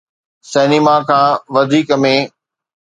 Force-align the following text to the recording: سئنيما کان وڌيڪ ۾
سئنيما 0.51 0.95
کان 1.07 1.27
وڌيڪ 1.53 1.87
۾ 2.13 2.15